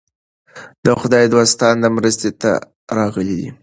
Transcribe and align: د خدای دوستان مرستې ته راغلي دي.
د 0.85 0.87
خدای 1.01 1.25
دوستان 1.33 1.77
مرستې 1.97 2.29
ته 2.41 2.51
راغلي 2.97 3.35
دي. 3.39 3.49